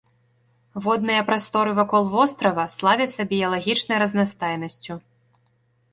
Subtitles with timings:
[0.85, 4.93] Водныя прасторы вакол вострава славяцца біялагічнай разнастайнасцю.